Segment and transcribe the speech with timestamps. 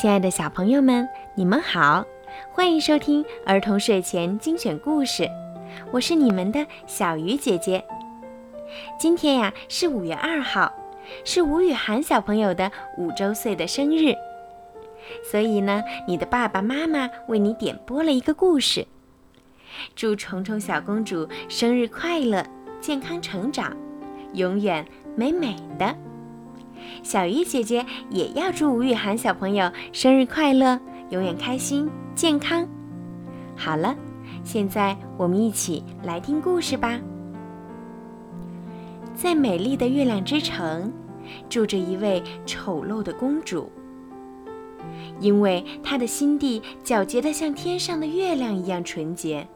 [0.00, 2.06] 亲爱的小朋友们，你们好，
[2.52, 5.28] 欢迎收听儿童睡前精选故事，
[5.90, 7.84] 我是你们的小鱼姐姐。
[8.96, 10.72] 今天呀是五月二号，
[11.24, 14.14] 是吴雨涵小朋友的五周岁的生日，
[15.28, 18.86] 所以呢，你的爸爸妈妈为你点播了一个故事，
[19.96, 22.46] 祝虫虫小公主生日快乐，
[22.80, 23.76] 健康成长，
[24.34, 24.86] 永远
[25.16, 25.92] 美美的。
[27.02, 30.78] 小鱼姐姐也要祝吴雨涵小朋友生日快乐，
[31.10, 32.66] 永远开心健康。
[33.56, 33.96] 好了，
[34.44, 36.98] 现在我们一起来听故事吧。
[39.14, 40.92] 在美丽的月亮之城，
[41.48, 43.70] 住着一位丑陋的公主。
[45.20, 49.46] 因为她的心地皎洁的像天上的月亮一样纯洁，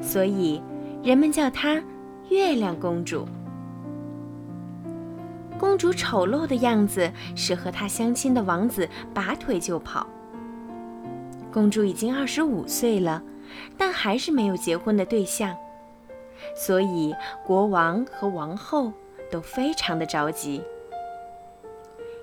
[0.00, 0.60] 所以
[1.02, 1.80] 人们叫她
[2.28, 3.24] 月亮公主。
[5.62, 10.04] 公主丑陋的样子使和她相亲的王子拔腿就跑。
[11.52, 13.22] 公主已经二十五岁了，
[13.78, 15.56] 但还是没有结婚的对象，
[16.56, 17.14] 所以
[17.46, 18.92] 国王和王后
[19.30, 20.60] 都非常的着急。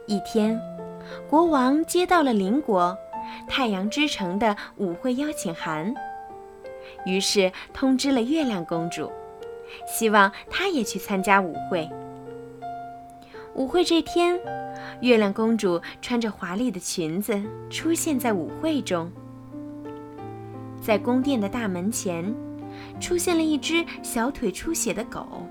[0.05, 0.59] 一天，
[1.29, 2.97] 国王接到了邻国
[3.47, 5.93] 太阳之城的舞会邀请函，
[7.05, 9.09] 于是通知了月亮公主，
[9.87, 11.89] 希望她也去参加舞会。
[13.59, 14.39] 舞会这天，
[15.01, 17.37] 月亮公主穿着华丽的裙子
[17.69, 19.11] 出现在舞会中。
[20.81, 22.33] 在宫殿的大门前，
[23.01, 25.45] 出现了一只小腿出血的狗。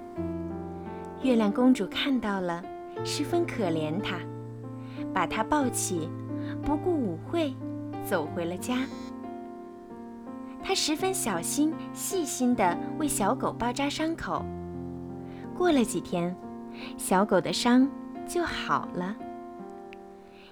[1.20, 2.64] 月亮公主看到了，
[3.04, 4.16] 十分可怜它，
[5.12, 6.08] 把它抱起，
[6.62, 7.52] 不顾舞会，
[8.08, 8.86] 走回了家。
[10.62, 14.42] 她十分小心、细心地为小狗包扎伤口。
[15.54, 16.34] 过了几天。
[16.96, 17.88] 小狗的伤
[18.26, 19.16] 就好了。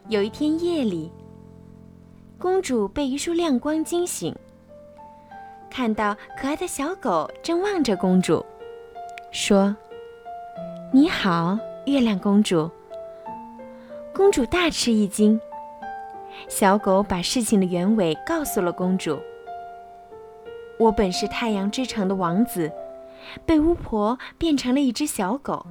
[0.09, 1.11] 有一天夜里，
[2.39, 4.35] 公主被一束亮光惊醒，
[5.71, 8.45] 看到可爱的小狗正望着公主，
[9.33, 9.75] 说
[10.93, 12.71] ：“你好，月亮公主。”
[14.15, 15.39] 公主大吃一惊。
[16.49, 19.19] 小狗把事情的原委告诉了公主
[20.79, 22.71] ：“我本是太阳之城的王子，
[23.45, 25.67] 被巫婆变成了一只小狗。”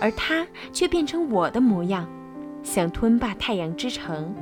[0.00, 2.06] 而他却变成我的模样，
[2.62, 4.34] 想吞霸太阳之城。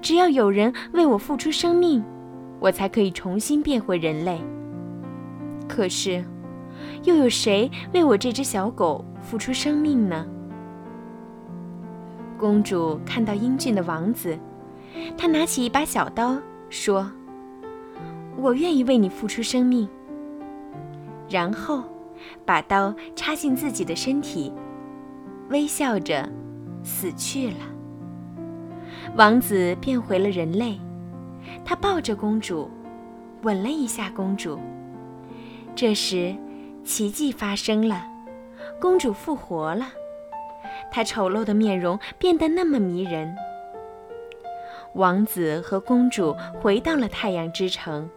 [0.00, 2.04] 只要有人为我付出生命，
[2.60, 4.40] 我才可以重新变回人类。
[5.68, 6.24] 可是，
[7.04, 10.26] 又有谁为我这只小狗付出生命呢？
[12.38, 14.38] 公主看到英俊的王子，
[15.16, 16.36] 她拿起一把小刀，
[16.68, 17.10] 说
[18.36, 19.88] ：“我愿意为你付出生命。”
[21.28, 21.82] 然后。
[22.44, 24.52] 把刀插进自己的身体，
[25.50, 26.28] 微笑着
[26.82, 27.56] 死去了。
[29.16, 30.78] 王子变回了人类，
[31.64, 32.70] 他抱着公主，
[33.42, 34.58] 吻了一下公主。
[35.74, 36.34] 这时，
[36.84, 38.04] 奇迹发生了，
[38.80, 39.86] 公主复活了，
[40.90, 43.36] 她丑陋的面容变得那么迷人。
[44.94, 48.08] 王子和公主回到了太阳之城。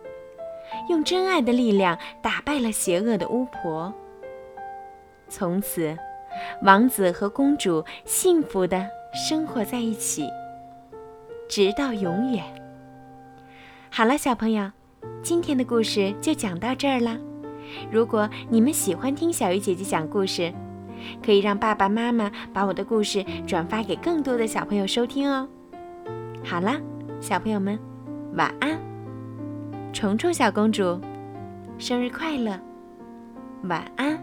[0.89, 3.93] 用真爱的力量打败了邪恶的巫婆。
[5.27, 5.97] 从此，
[6.63, 10.27] 王子和公主幸福的生活在一起，
[11.47, 12.43] 直到永远。
[13.91, 14.71] 好了，小朋友，
[15.21, 17.17] 今天的故事就讲到这儿了。
[17.91, 20.51] 如果你们喜欢听小鱼姐姐讲故事，
[21.23, 25.47] 可以让爸爸妈妈把我的故事转发给更多的小朋友收听哦。
[26.43, 26.79] 好了，
[27.21, 27.79] 小朋友们，
[28.33, 28.79] 晚安。
[29.91, 31.01] 虫虫小公主，
[31.79, 32.57] 生日快乐！
[33.63, 34.17] 晚安。